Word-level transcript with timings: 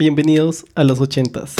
Bienvenidos 0.00 0.64
a 0.76 0.84
los 0.84 1.00
ochentas. 1.00 1.56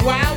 wow. 0.00 0.31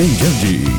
J. 0.00 0.06
Andy. 0.06 0.69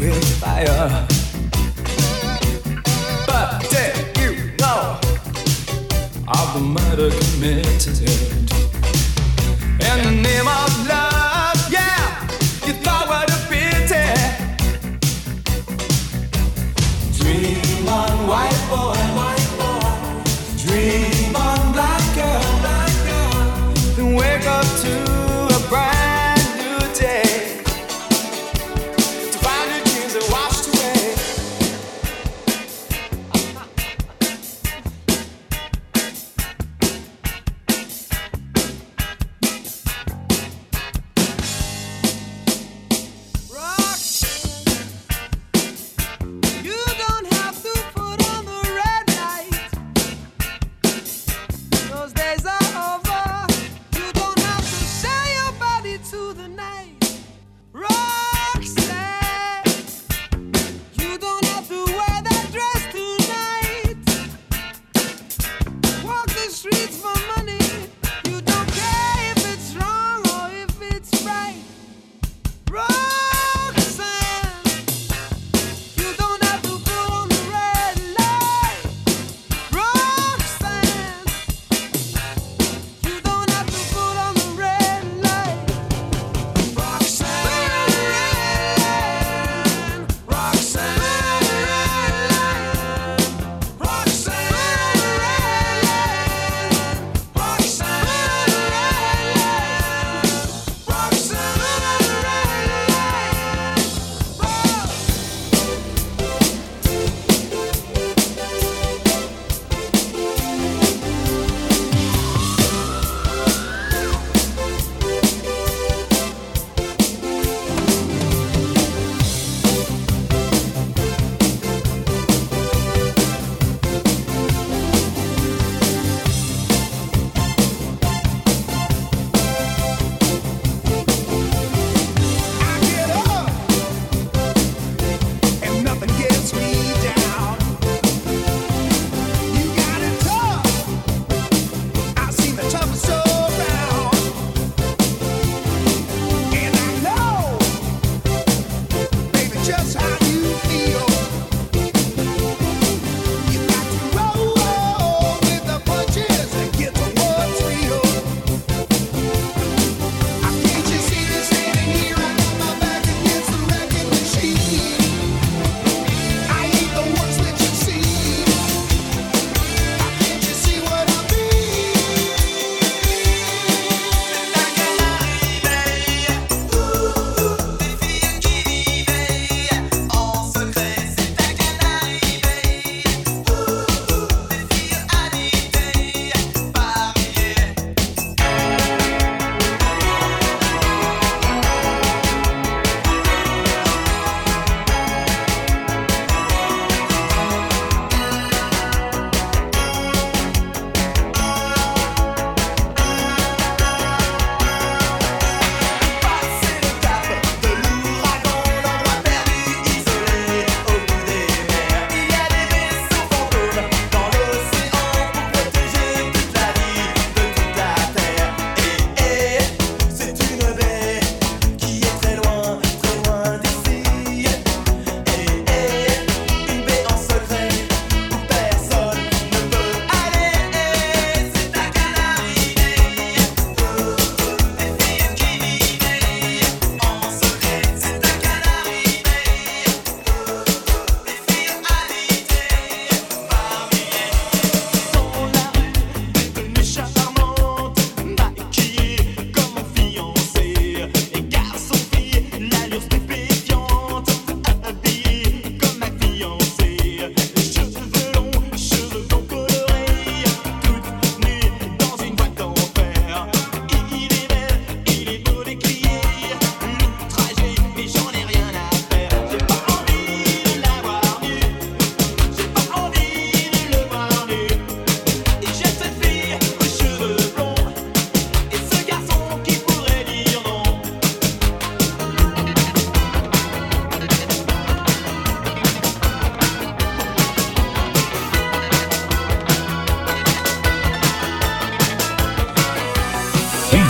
with 0.00 0.40
fire. 0.40 1.06
But 3.26 3.68
did 3.68 4.16
you 4.18 4.56
know 4.58 4.98
of 6.28 6.54
the 6.54 6.60
murder 6.60 7.10
committed? 7.10 8.39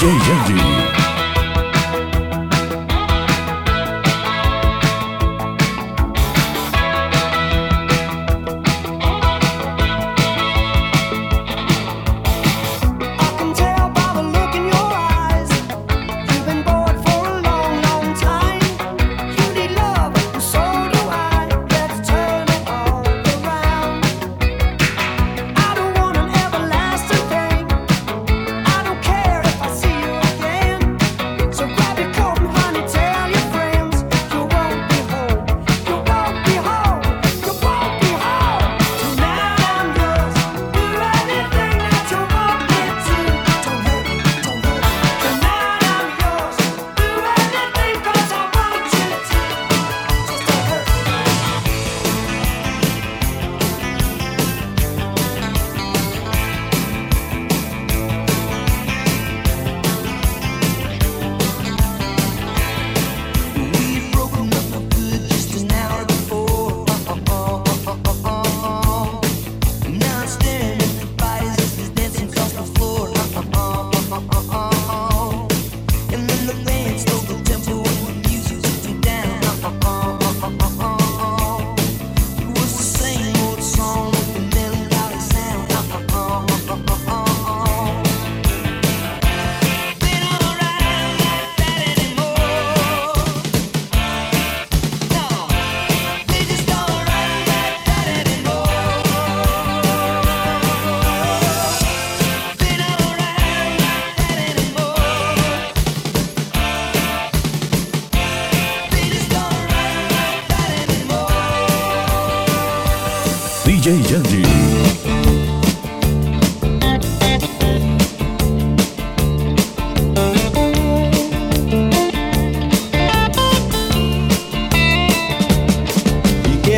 DJ 0.00 0.08
Andy. 0.08 0.69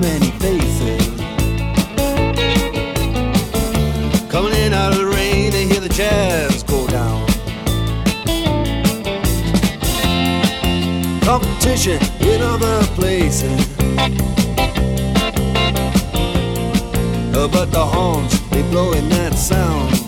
many 0.00 0.30
faces. 0.38 1.06
Coming 4.30 4.54
in 4.54 4.72
out 4.72 4.92
of 4.92 4.98
the 4.98 5.06
rain 5.06 5.50
to 5.52 5.58
hear 5.58 5.80
the 5.80 5.88
jazz 5.88 6.62
go 6.62 6.86
down. 6.86 7.26
Competition 11.22 11.98
in 12.20 12.42
other 12.42 12.82
places. 12.94 13.66
But 17.50 17.72
the 17.72 17.84
horns, 17.84 18.38
they 18.50 18.62
blowing 18.70 19.08
that 19.08 19.34
sound. 19.34 20.07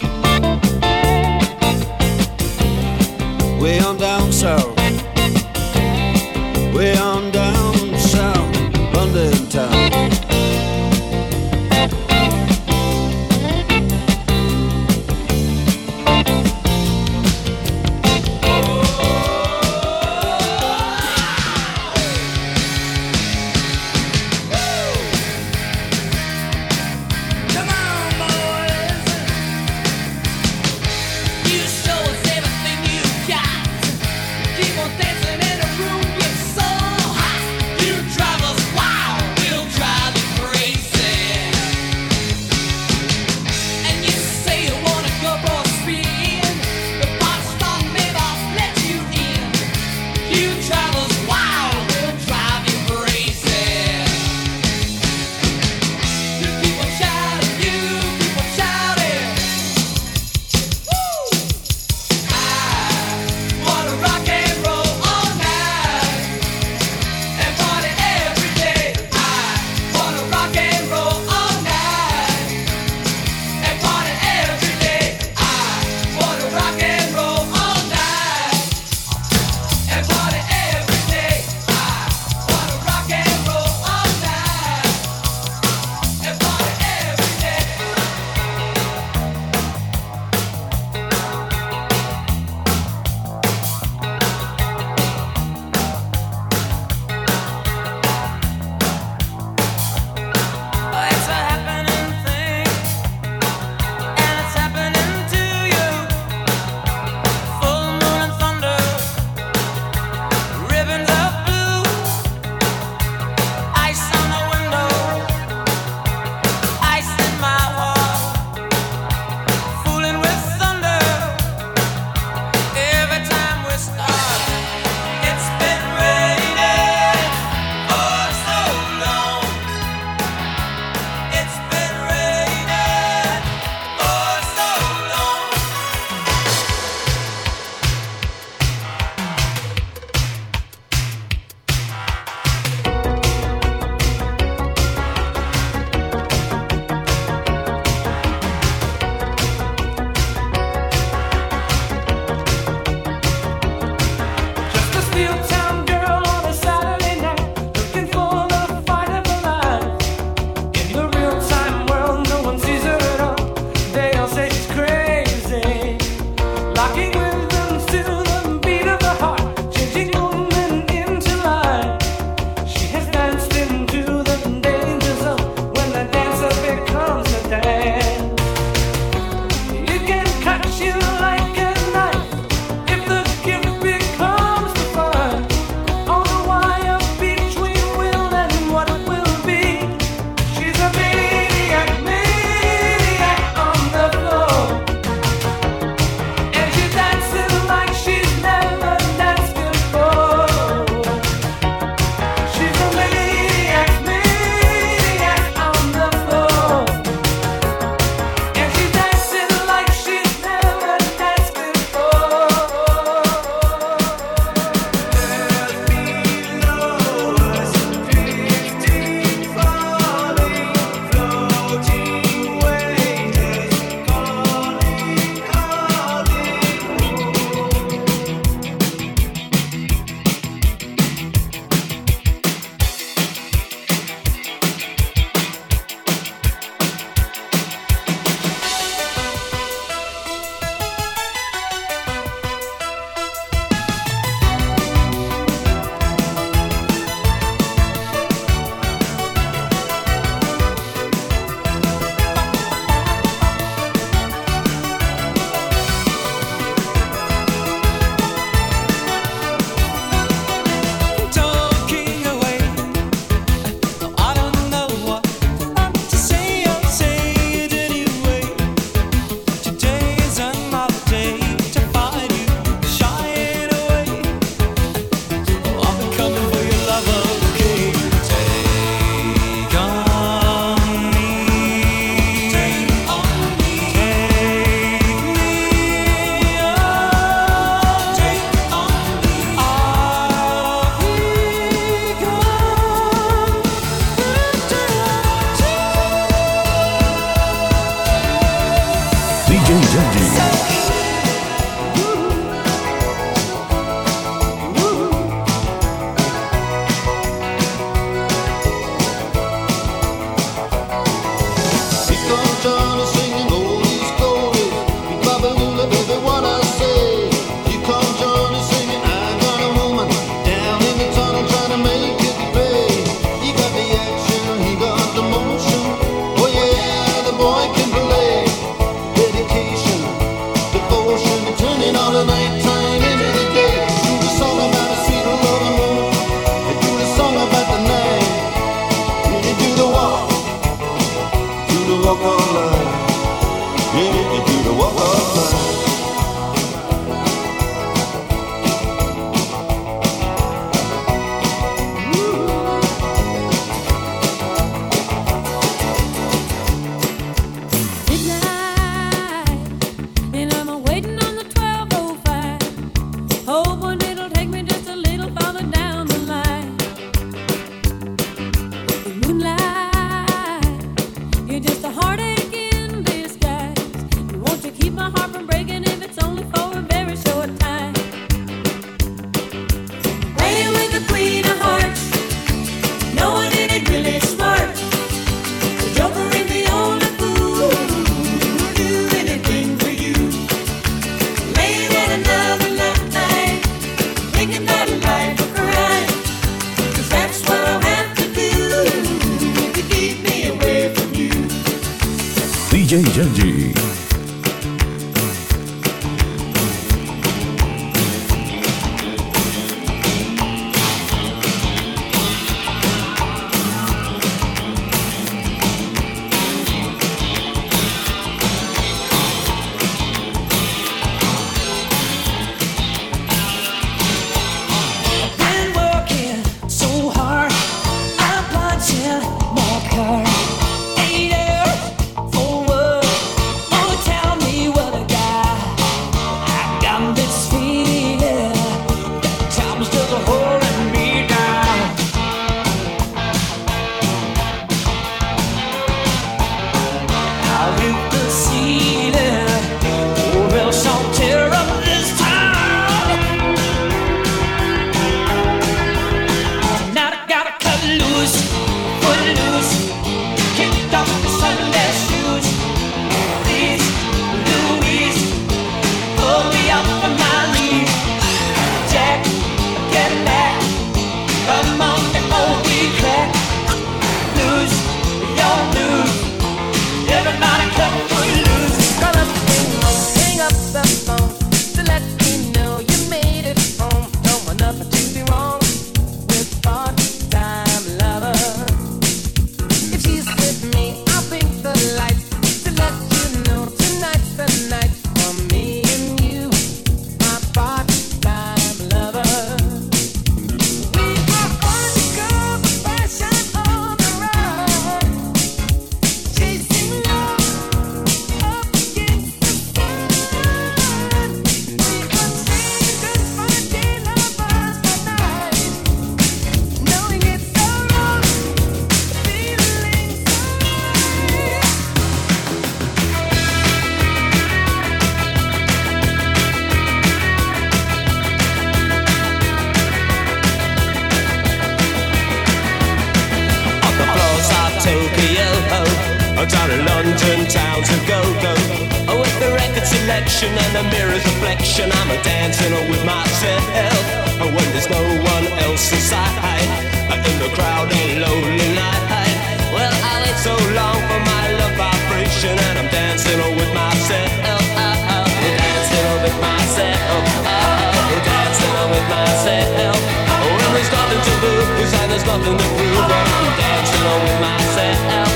nothing 562.31 562.59
to 562.63 562.69
prove. 562.79 563.11
I'm 563.11 563.49
dancing 563.59 564.03
along 564.07 564.23
with 564.23 564.39
myself. 564.39 565.31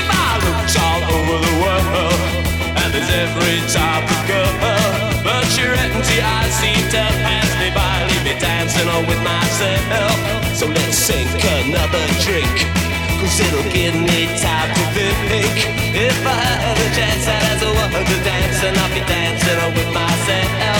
If 0.00 0.06
I 0.24 0.30
looked 0.44 0.74
all 0.84 1.02
over 1.16 1.36
the 1.48 1.54
world, 1.64 2.20
and 2.76 2.88
there's 2.92 3.12
every 3.24 3.58
type 3.72 4.04
of 4.04 4.20
girl, 4.28 4.52
but 5.24 5.48
your 5.56 5.72
empty 5.72 6.18
eyes 6.20 6.52
seem 6.60 6.82
to 6.92 7.02
pass 7.24 7.48
me 7.56 7.68
by. 7.72 8.04
Leave 8.12 8.24
me 8.28 8.34
dancing 8.36 8.88
on 8.88 9.02
with 9.08 9.22
myself. 9.24 10.16
So 10.52 10.66
let's 10.68 10.96
sink 10.96 11.40
another 11.64 12.04
drink. 12.20 12.56
Cause 13.20 13.40
it'll 13.40 13.68
give 13.72 13.96
me 13.96 14.28
time 14.40 14.72
to 14.72 14.84
think 14.96 15.56
If 15.92 16.24
I 16.24 16.40
had 16.40 16.78
a 16.80 16.88
chance 16.96 17.28
I'd 17.28 17.52
as 17.52 17.62
a 17.62 17.68
woman 17.68 18.02
to 18.08 18.16
dance 18.24 18.64
And 18.64 18.74
I'll 18.78 18.94
be 18.94 19.04
dancing 19.04 19.58
on 19.60 19.74
with 19.74 19.92
myself 19.92 20.79